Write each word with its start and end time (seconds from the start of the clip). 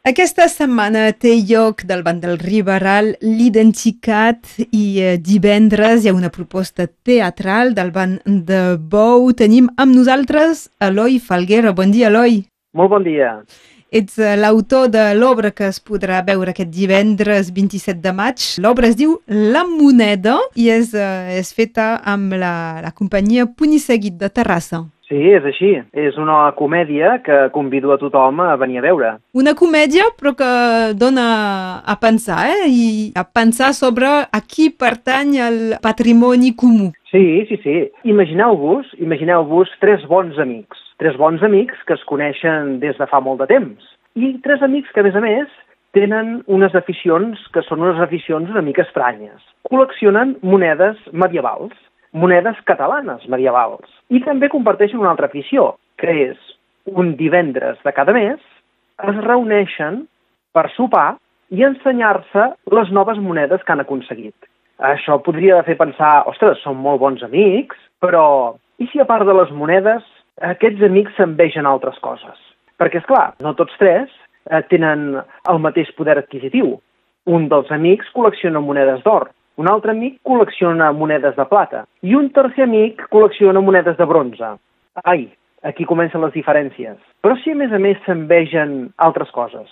Aquesta 0.00 0.46
setmana 0.48 1.10
té 1.12 1.34
lloc 1.44 1.82
del 1.84 2.00
banc 2.00 2.22
del 2.22 2.38
Riberal 2.40 3.10
l'Identicat 3.20 4.46
i 4.72 4.84
eh, 4.96 5.18
divendres 5.20 6.06
hi 6.06 6.08
ha 6.08 6.14
una 6.16 6.30
proposta 6.32 6.86
teatral 6.88 7.74
del 7.76 7.90
banc 7.92 8.24
de 8.24 8.78
Bou. 8.80 9.26
Tenim 9.36 9.68
amb 9.76 9.92
nosaltres 9.92 10.70
Eloi 10.80 11.18
Falguera. 11.20 11.74
Bon 11.76 11.92
dia, 11.92 12.08
Eloi. 12.08 12.38
Molt 12.72 12.94
bon 12.94 13.04
dia. 13.04 13.34
Ets 13.92 14.16
eh, 14.16 14.38
l'autor 14.40 14.88
de 14.88 15.02
l'obra 15.18 15.50
que 15.52 15.68
es 15.68 15.82
podrà 15.84 16.22
veure 16.24 16.54
aquest 16.54 16.72
divendres 16.72 17.50
27 17.52 18.00
de 18.00 18.14
maig. 18.16 18.46
L'obra 18.64 18.88
es 18.88 18.96
diu 18.96 19.18
La 19.28 19.66
Moneda 19.68 20.38
i 20.56 20.70
és, 20.72 20.94
eh, 20.96 21.36
és 21.42 21.52
feta 21.52 21.98
amb 22.08 22.40
la, 22.40 22.54
la 22.80 22.94
companyia 22.96 23.44
Punisseguit 23.52 24.16
de 24.16 24.32
Terrassa. 24.32 24.86
Sí, 25.10 25.18
és 25.34 25.42
així. 25.42 25.72
És 25.90 26.14
una 26.22 26.52
comèdia 26.54 27.16
que 27.26 27.48
convido 27.50 27.90
a 27.90 27.98
tothom 27.98 28.38
a 28.44 28.54
venir 28.60 28.78
a 28.78 28.84
veure. 28.84 29.08
Una 29.34 29.56
comèdia, 29.58 30.06
però 30.14 30.36
que 30.38 30.50
dona 30.94 31.24
a 31.82 31.96
pensar, 31.98 32.44
eh? 32.46 32.68
I 32.70 32.84
a 33.18 33.24
pensar 33.26 33.72
sobre 33.74 34.06
a 34.06 34.40
qui 34.46 34.68
pertany 34.70 35.34
el 35.42 35.58
patrimoni 35.82 36.54
comú. 36.54 36.92
Sí, 37.10 37.24
sí, 37.48 37.58
sí. 37.64 37.74
Imagineu-vos, 38.06 38.94
imagineu-vos 39.02 39.74
tres 39.82 40.06
bons 40.06 40.38
amics. 40.38 40.78
Tres 41.02 41.18
bons 41.18 41.42
amics 41.42 41.82
que 41.88 41.98
es 41.98 42.06
coneixen 42.06 42.78
des 42.78 42.94
de 43.00 43.10
fa 43.10 43.18
molt 43.24 43.42
de 43.42 43.50
temps. 43.50 43.90
I 44.14 44.36
tres 44.46 44.62
amics 44.62 44.94
que, 44.94 45.02
a 45.02 45.08
més 45.08 45.18
a 45.18 45.24
més, 45.26 45.50
tenen 45.96 46.36
unes 46.46 46.74
aficions 46.78 47.40
que 47.50 47.66
són 47.66 47.82
unes 47.82 47.98
aficions 47.98 48.50
una 48.52 48.62
mica 48.62 48.86
estranyes. 48.86 49.42
Col·leccionen 49.66 50.36
monedes 50.46 51.02
medievals 51.10 51.74
monedes 52.12 52.58
catalanes 52.66 53.26
medievals. 53.28 53.88
I 54.10 54.22
també 54.24 54.50
comparteixen 54.50 55.00
una 55.00 55.12
altra 55.12 55.30
afició, 55.30 55.74
que 56.00 56.10
és 56.30 56.38
un 56.90 57.14
divendres 57.16 57.78
de 57.84 57.92
cada 57.92 58.12
mes 58.16 58.40
es 59.08 59.18
reuneixen 59.24 60.04
per 60.54 60.68
sopar 60.74 61.16
i 61.50 61.64
ensenyar-se 61.66 62.46
les 62.74 62.90
noves 62.94 63.18
monedes 63.18 63.62
que 63.64 63.72
han 63.72 63.82
aconseguit. 63.84 64.36
Això 64.80 65.18
podria 65.22 65.60
fer 65.66 65.76
pensar, 65.76 66.24
ostres, 66.30 66.60
són 66.64 66.78
molt 66.80 67.00
bons 67.02 67.22
amics, 67.26 67.76
però 68.00 68.56
i 68.80 68.88
si 68.88 69.00
a 69.00 69.06
part 69.08 69.26
de 69.28 69.34
les 69.36 69.50
monedes 69.52 70.06
aquests 70.50 70.82
amics 70.86 71.18
s'envegen 71.18 71.68
altres 71.68 71.98
coses? 72.00 72.38
Perquè, 72.80 73.02
és 73.02 73.08
clar, 73.08 73.34
no 73.44 73.52
tots 73.58 73.76
tres 73.80 74.08
eh, 74.48 74.62
tenen 74.72 75.20
el 75.20 75.60
mateix 75.60 75.90
poder 75.98 76.16
adquisitiu. 76.18 76.78
Un 77.28 77.50
dels 77.52 77.68
amics 77.76 78.08
col·lecciona 78.14 78.62
monedes 78.64 79.02
d'or, 79.04 79.28
un 79.60 79.68
altre 79.68 79.92
amic 79.92 80.16
col·lecciona 80.24 80.88
monedes 80.96 81.36
de 81.36 81.44
plata 81.50 81.84
i 82.06 82.16
un 82.16 82.30
tercer 82.36 82.64
amic 82.64 83.02
col·lecciona 83.12 83.60
monedes 83.64 83.98
de 83.98 84.06
bronze. 84.08 84.54
Ai, 85.04 85.26
aquí 85.68 85.84
comencen 85.84 86.24
les 86.24 86.32
diferències. 86.32 86.96
Però 87.20 87.36
si 87.42 87.52
a 87.52 87.58
més 87.60 87.72
a 87.72 87.80
més 87.82 88.00
s'envegen 88.06 88.90
altres 88.96 89.32
coses, 89.36 89.68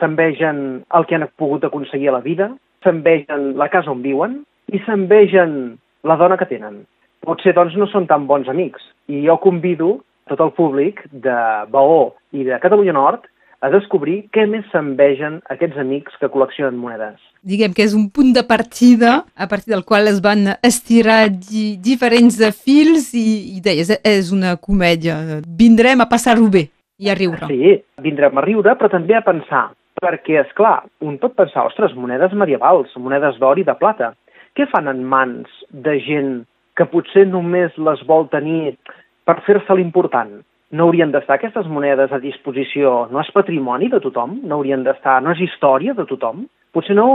s'envegen 0.00 0.82
el 0.94 1.06
que 1.06 1.18
han 1.18 1.28
pogut 1.38 1.64
aconseguir 1.64 2.10
a 2.10 2.16
la 2.18 2.24
vida, 2.24 2.50
s'envegen 2.82 3.52
la 3.60 3.70
casa 3.70 3.92
on 3.94 4.02
viuen 4.02 4.40
i 4.72 4.82
s'envegen 4.84 5.78
la 6.02 6.18
dona 6.18 6.38
que 6.38 6.50
tenen. 6.50 6.82
Potser, 7.26 7.54
doncs, 7.54 7.76
no 7.78 7.86
són 7.90 8.06
tan 8.10 8.26
bons 8.26 8.48
amics. 8.50 8.82
I 9.10 9.22
jo 9.26 9.38
convido 9.42 9.98
tot 10.30 10.42
el 10.44 10.52
públic 10.56 11.04
de 11.10 11.38
Baó 11.72 12.14
i 12.34 12.44
de 12.46 12.58
Catalunya 12.62 12.94
Nord 12.96 13.26
a 13.60 13.70
descobrir 13.72 14.28
què 14.34 14.44
més 14.46 14.66
s'envegen 14.72 15.40
aquests 15.50 15.80
amics 15.82 16.14
que 16.20 16.30
col·leccionen 16.30 16.78
monedes. 16.78 17.18
Diguem 17.42 17.74
que 17.74 17.84
és 17.86 17.94
un 17.96 18.08
punt 18.14 18.30
de 18.34 18.44
partida 18.46 19.22
a 19.34 19.48
partir 19.50 19.72
del 19.74 19.84
qual 19.86 20.10
es 20.10 20.20
van 20.22 20.54
estirar 20.66 21.28
di 21.30 21.76
diferents 21.82 22.38
fils 22.58 23.10
i, 23.18 23.56
i 23.56 23.62
deies, 23.64 23.90
és 24.02 24.30
una 24.34 24.56
comèdia. 24.56 25.18
Vindrem 25.46 26.02
a 26.02 26.08
passar-ho 26.10 26.46
bé 26.50 26.68
i 26.98 27.10
a 27.10 27.18
riure. 27.18 27.50
Sí, 27.50 27.76
vindrem 28.02 28.38
a 28.38 28.46
riure, 28.46 28.74
però 28.78 28.90
també 28.90 29.18
a 29.18 29.24
pensar, 29.26 29.68
perquè, 30.02 30.40
és 30.42 30.54
clar, 30.58 30.82
un 31.02 31.18
pot 31.22 31.34
pensar, 31.38 31.66
ostres, 31.70 31.94
monedes 31.98 32.34
medievals, 32.34 32.94
monedes 32.98 33.38
d'or 33.42 33.58
i 33.58 33.66
de 33.66 33.74
plata, 33.78 34.12
què 34.58 34.66
fan 34.70 34.90
en 34.90 35.04
mans 35.06 35.50
de 35.70 35.98
gent 36.02 36.42
que 36.78 36.86
potser 36.90 37.26
només 37.26 37.74
les 37.78 38.02
vol 38.06 38.26
tenir 38.30 38.76
per 39.26 39.38
fer-se 39.46 39.74
l'important? 39.74 40.40
No 40.70 40.84
haurien 40.84 41.12
d'estar 41.12 41.38
aquestes 41.38 41.68
monedes 41.70 42.12
a 42.12 42.20
disposició, 42.20 43.06
no 43.12 43.22
és 43.22 43.30
patrimoni 43.32 43.88
de 43.92 44.00
tothom, 44.04 44.38
no 44.44 44.58
haurien 44.58 44.84
d'estar, 44.84 45.20
no 45.24 45.32
és 45.32 45.40
història 45.44 45.94
de 45.96 46.04
tothom. 46.08 46.44
Potser 46.76 46.96
no, 46.98 47.08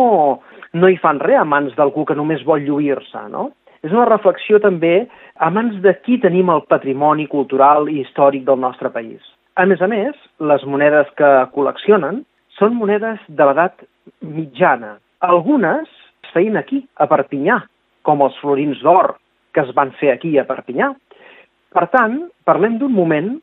no 0.73 0.89
hi 0.89 0.97
fan 1.01 1.21
res 1.21 1.41
a 1.41 1.45
mans 1.45 1.75
d'algú 1.77 2.07
que 2.09 2.17
només 2.17 2.45
vol 2.47 2.65
lluir-se, 2.65 3.27
no? 3.29 3.51
És 3.83 3.91
una 3.91 4.07
reflexió 4.07 4.61
també 4.63 5.03
a 5.35 5.49
mans 5.53 5.75
de 5.83 5.93
qui 6.05 6.17
tenim 6.23 6.49
el 6.49 6.63
patrimoni 6.71 7.27
cultural 7.29 7.89
i 7.91 7.99
històric 8.01 8.45
del 8.47 8.61
nostre 8.63 8.89
país. 8.89 9.21
A 9.59 9.67
més 9.69 9.81
a 9.83 9.89
més, 9.91 10.15
les 10.39 10.63
monedes 10.65 11.09
que 11.19 11.29
col·leccionen 11.53 12.23
són 12.57 12.77
monedes 12.79 13.19
de 13.27 13.45
l'edat 13.45 13.83
mitjana. 14.23 14.95
Algunes 15.21 15.85
es 16.23 16.31
feien 16.33 16.57
aquí, 16.57 16.81
a 16.97 17.05
Perpinyà, 17.11 17.59
com 18.07 18.23
els 18.25 18.39
florins 18.41 18.81
d'or 18.81 19.17
que 19.53 19.61
es 19.61 19.73
van 19.77 19.91
fer 19.99 20.09
aquí 20.13 20.33
a 20.39 20.47
Perpinyà, 20.49 20.89
per 21.73 21.87
tant, 21.93 22.19
parlem 22.47 22.77
d'un 22.79 22.93
moment 22.93 23.33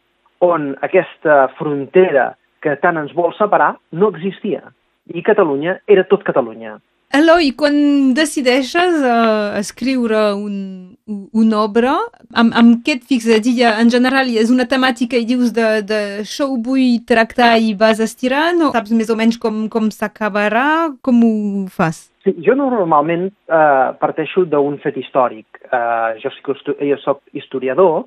on 0.41 0.70
aquesta 0.86 1.48
frontera 1.58 2.30
que 2.64 2.76
tant 2.80 2.98
ens 3.00 3.12
vol 3.16 3.34
separar 3.36 3.74
no 3.92 4.10
existia. 4.12 4.62
I 5.10 5.24
Catalunya 5.26 5.80
era 5.91 6.06
tot 6.08 6.24
Catalunya. 6.26 6.78
Eloi, 7.10 7.48
quan 7.59 7.75
decideixes 8.15 9.00
uh, 9.03 9.56
escriure 9.59 10.19
un, 10.38 10.94
una 11.34 11.59
obra, 11.65 11.97
amb, 12.38 12.54
amb 12.54 12.84
què 12.87 12.94
et 13.00 13.09
fixes? 13.09 13.48
Ja, 13.59 13.72
en 13.82 13.91
general, 13.91 14.31
és 14.31 14.53
una 14.54 14.69
temàtica 14.71 15.19
i 15.19 15.26
dius 15.26 15.50
de, 15.56 15.81
de 15.82 15.98
això 16.21 16.47
ho 16.47 16.60
vull 16.62 17.00
tractar 17.10 17.56
i 17.59 17.75
vas 17.75 17.98
estirant 17.98 18.62
o 18.62 18.71
saps 18.76 18.94
més 18.94 19.10
o 19.10 19.19
menys 19.19 19.41
com, 19.43 19.65
com 19.72 19.91
s'acabarà? 19.91 20.94
Com 21.03 21.26
ho 21.26 21.34
fas? 21.75 22.04
Sí, 22.22 22.37
jo 22.47 22.54
normalment 22.54 23.27
uh, 23.50 23.91
parteixo 23.98 24.47
d'un 24.47 24.78
fet 24.78 25.03
històric. 25.03 25.65
Uh, 25.66 26.15
jo, 26.22 26.31
soc, 26.38 26.75
jo 26.78 27.03
soc 27.03 27.25
historiador 27.34 28.04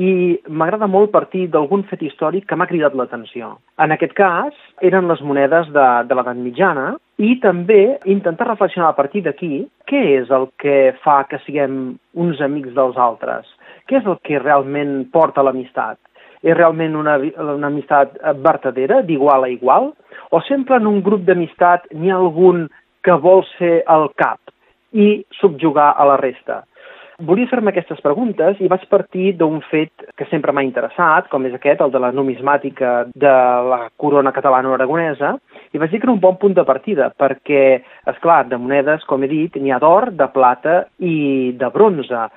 i 0.00 0.36
m'agrada 0.48 0.88
molt 0.88 1.12
partir 1.12 1.46
d'algun 1.52 1.84
fet 1.90 2.00
històric 2.08 2.48
que 2.48 2.56
m'ha 2.56 2.68
cridat 2.72 2.96
l'atenció. 2.96 3.58
En 3.80 3.92
aquest 3.92 4.16
cas, 4.16 4.56
eren 4.80 5.12
les 5.12 5.20
monedes 5.20 5.68
de, 5.76 5.86
de 6.08 6.16
l'edat 6.16 6.40
mitjana 6.40 6.94
i 7.16 7.36
també 7.40 7.96
intentar 8.04 8.48
reflexionar 8.50 8.90
a 8.92 8.96
partir 8.96 9.22
d'aquí 9.24 9.64
què 9.88 10.02
és 10.18 10.30
el 10.30 10.48
que 10.60 10.94
fa 11.04 11.22
que 11.30 11.40
siguem 11.46 11.96
uns 12.14 12.42
amics 12.44 12.74
dels 12.76 12.98
altres, 13.00 13.48
què 13.88 14.00
és 14.00 14.06
el 14.08 14.18
que 14.26 14.42
realment 14.42 15.06
porta 15.12 15.44
l'amistat. 15.46 15.98
És 16.44 16.54
realment 16.54 16.94
una, 16.94 17.16
una 17.16 17.70
amistat 17.72 18.18
vertadera, 18.44 19.00
d'igual 19.02 19.46
a 19.46 19.48
igual? 19.48 19.90
O 20.30 20.42
sempre 20.44 20.76
en 20.76 20.86
un 20.86 21.00
grup 21.02 21.24
d'amistat 21.24 21.88
n'hi 21.94 22.12
ha 22.12 22.20
algun 22.20 22.66
que 23.02 23.16
vol 23.22 23.42
ser 23.56 23.80
el 23.88 24.10
cap 24.20 24.52
i 24.92 25.24
subjugar 25.40 25.94
a 25.96 26.04
la 26.12 26.18
resta? 26.20 26.64
Volia 27.24 27.48
fer-me 27.48 27.72
aquestes 27.72 28.02
preguntes 28.04 28.58
i 28.60 28.68
vaig 28.68 28.82
partir 28.92 29.30
d'un 29.40 29.62
fet 29.70 30.04
que 30.20 30.26
sempre 30.28 30.52
m'ha 30.52 30.66
interessat, 30.66 31.30
com 31.32 31.46
és 31.48 31.54
aquest, 31.56 31.80
el 31.80 31.94
de 31.94 32.02
la 32.02 32.10
numismàtica 32.12 33.06
de 33.16 33.32
la 33.70 33.86
corona 33.96 34.34
catalana-aragonesa, 34.36 35.32
i 35.76 35.80
vaig 35.80 35.92
dir 35.92 36.00
que 36.00 36.08
era 36.08 36.14
un 36.16 36.22
bon 36.22 36.38
punt 36.40 36.56
de 36.56 36.64
partida, 36.64 37.10
perquè, 37.20 37.62
és 38.08 38.20
clar, 38.24 38.46
de 38.48 38.56
monedes, 38.56 39.04
com 39.04 39.22
he 39.22 39.28
dit, 39.28 39.56
n'hi 39.60 39.74
ha 39.74 39.80
d'or, 39.82 40.10
de 40.16 40.28
plata 40.32 40.84
i 41.04 41.52
de 41.60 41.72
bronze 41.74 42.28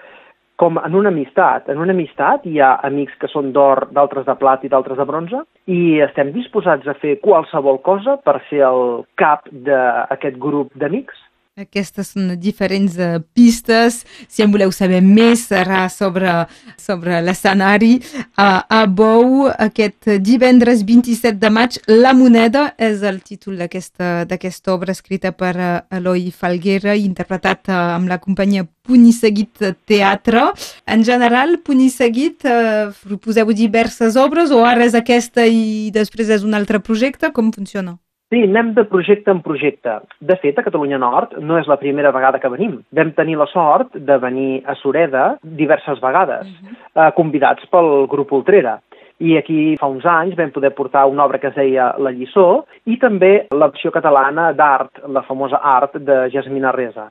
com 0.59 0.75
en 0.75 0.95
una 1.00 1.07
amistat. 1.13 1.69
En 1.72 1.79
una 1.79 1.95
amistat 1.95 2.44
hi 2.50 2.59
ha 2.59 2.73
amics 2.83 3.16
que 3.22 3.29
són 3.31 3.53
d'or, 3.55 3.85
d'altres 3.95 4.27
de 4.27 4.35
plat 4.41 4.66
i 4.67 4.72
d'altres 4.72 5.00
de 5.00 5.07
bronze, 5.07 5.44
i 5.72 6.01
estem 6.03 6.33
disposats 6.35 6.88
a 6.88 6.97
fer 7.00 7.16
qualsevol 7.23 7.79
cosa 7.85 8.17
per 8.27 8.41
ser 8.50 8.66
el 8.67 9.05
cap 9.22 9.47
d'aquest 9.47 10.39
grup 10.44 10.75
d'amics. 10.75 11.16
Aquestes 11.59 12.14
són 12.14 12.30
diferents 12.40 12.94
uh, 13.03 13.18
pistes. 13.36 14.03
Si 14.31 14.44
en 14.46 14.52
voleu 14.53 14.72
saber 14.72 15.02
més, 15.03 15.42
serà 15.50 15.81
sobre, 15.92 16.31
sobre 16.80 17.20
l'escenari 17.25 17.97
a, 18.40 18.64
a 18.64 18.86
Bou 18.88 19.50
aquest 19.52 20.08
divendres 20.24 20.86
27 20.88 21.36
de 21.42 21.52
maig. 21.52 21.75
La 21.92 22.16
moneda 22.16 22.69
és 22.80 23.03
el 23.03 23.19
títol 23.28 23.59
d'aquesta 23.59 24.72
obra 24.72 24.95
escrita 24.95 25.33
per 25.36 25.54
uh, 25.57 25.69
Eloi 26.00 26.30
Falguera, 26.31 26.95
interpretat 26.95 27.68
uh, 27.68 27.80
amb 28.00 28.07
la 28.07 28.22
companyia 28.24 28.63
Punisseguit 28.63 29.60
Teatre. 29.83 30.50
En 30.88 31.04
general, 31.04 31.57
Punisseguit, 31.66 32.48
uh, 32.48 32.94
proposeu 33.04 33.51
diverses 33.51 34.16
obres 34.16 34.56
o 34.56 34.63
ara 34.63 34.88
és 34.88 34.95
aquesta 34.95 35.44
i 35.44 35.89
després 35.92 36.31
és 36.39 36.48
un 36.48 36.56
altre 36.56 36.80
projecte? 36.80 37.36
Com 37.36 37.51
funciona? 37.51 38.00
Sí, 38.30 38.44
anem 38.46 38.76
de 38.78 38.84
projecte 38.86 39.31
en 39.34 39.40
projecte. 39.42 39.96
De 40.22 40.36
fet, 40.38 40.60
a 40.60 40.64
Catalunya 40.66 41.00
Nord 41.02 41.31
no 41.42 41.58
és 41.58 41.70
la 41.70 41.80
primera 41.81 42.12
vegada 42.14 42.38
que 42.38 42.52
venim. 42.54 42.76
Vam 42.94 43.10
tenir 43.18 43.40
la 43.40 43.48
sort 43.50 43.96
de 43.98 44.18
venir 44.22 44.62
a 44.70 44.76
Sureda 44.78 45.24
diverses 45.42 45.98
vegades, 46.04 46.46
uh 46.46 46.68
-huh. 46.70 47.08
eh, 47.08 47.12
convidats 47.16 47.66
pel 47.72 48.06
grup 48.08 48.31
Ultrera. 48.31 48.80
I 49.20 49.38
aquí 49.38 49.76
fa 49.80 49.88
uns 49.88 50.06
anys 50.06 50.36
vam 50.36 50.52
poder 50.52 50.72
portar 50.76 51.08
una 51.08 51.26
obra 51.26 51.40
que 51.40 51.48
es 51.48 51.56
deia 51.56 51.96
La 51.98 52.12
Lliçó 52.12 52.66
i 52.86 52.98
també 52.98 53.48
l'opció 53.52 53.92
catalana 53.92 54.54
d'art, 54.54 54.92
la 55.08 55.24
famosa 55.24 55.58
art 55.58 55.96
de 55.96 56.30
Jasmina 56.31 56.72
Reza. 56.72 57.10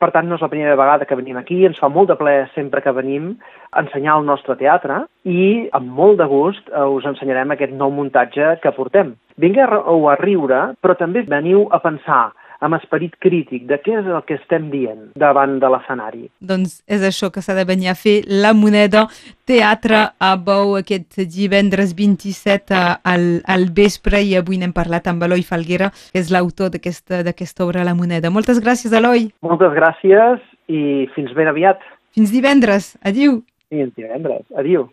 Per 0.00 0.08
tant, 0.14 0.24
no 0.28 0.38
és 0.38 0.40
la 0.40 0.48
primera 0.48 0.76
vegada 0.80 1.04
que 1.04 1.16
venim 1.18 1.36
aquí, 1.36 1.58
ens 1.68 1.78
fa 1.80 1.90
molt 1.92 2.08
de 2.08 2.16
plaer 2.16 2.46
sempre 2.54 2.80
que 2.80 2.94
venim 2.96 3.34
a 3.70 3.82
ensenyar 3.84 4.16
el 4.16 4.24
nostre 4.24 4.56
teatre 4.56 5.02
i 5.28 5.68
amb 5.76 5.90
molt 5.98 6.16
de 6.22 6.28
gust 6.30 6.70
eh, 6.72 6.86
us 6.88 7.04
ensenyarem 7.10 7.52
aquest 7.52 7.74
nou 7.76 7.92
muntatge 7.92 8.54
que 8.62 8.72
portem. 8.72 9.12
Vingueu 9.40 10.08
a 10.08 10.16
riure, 10.20 10.62
però 10.80 10.96
també 10.96 11.26
veniu 11.28 11.66
a 11.70 11.82
pensar 11.84 12.30
amb 12.60 12.76
esperit 12.76 13.16
crític 13.22 13.66
de 13.68 13.78
què 13.80 13.96
és 14.00 14.08
el 14.08 14.20
que 14.28 14.36
estem 14.36 14.68
dient 14.72 15.08
davant 15.18 15.58
de 15.62 15.70
l'escenari. 15.72 16.28
Doncs 16.40 16.80
és 16.90 17.04
això 17.06 17.30
que 17.32 17.42
s'ha 17.44 17.56
de 17.56 17.64
venir 17.68 17.90
a 17.90 17.96
fer 17.98 18.20
la 18.28 18.52
moneda 18.56 19.06
teatre 19.48 20.02
a 20.20 20.34
Bou 20.36 20.76
aquest 20.78 21.22
divendres 21.32 21.94
27 21.98 22.76
al, 23.02 23.26
al 23.44 23.66
vespre 23.76 24.22
i 24.22 24.36
avui 24.38 24.60
n'hem 24.60 24.76
parlat 24.76 25.08
amb 25.10 25.24
Eloi 25.26 25.44
Falguera, 25.46 25.90
que 26.12 26.20
és 26.20 26.30
l'autor 26.30 26.70
d'aquesta 26.70 27.64
obra 27.64 27.86
La 27.86 27.96
moneda. 27.96 28.30
Moltes 28.30 28.60
gràcies, 28.62 28.92
Eloi. 28.92 29.30
Moltes 29.46 29.74
gràcies 29.76 30.44
i 30.68 31.08
fins 31.16 31.34
ben 31.34 31.50
aviat. 31.50 31.82
Fins 32.14 32.32
divendres. 32.34 32.94
Adiu. 33.06 33.40
Fins 33.70 33.94
divendres. 33.96 34.44
Adiu. 34.58 34.90